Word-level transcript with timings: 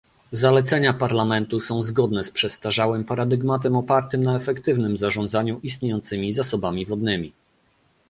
Zalecenia 0.31 0.93
Parlamentu 0.93 1.59
są 1.59 1.83
zgodne 1.83 2.23
z 2.23 2.31
przestarzałym 2.31 3.03
paradygmatem 3.03 3.75
opartym 3.75 4.23
na 4.23 4.35
efektywnym 4.35 4.97
zarządzaniu 4.97 5.59
istniejącymi 5.63 6.33
zasobami 6.33 6.85
wodnymi 6.85 7.33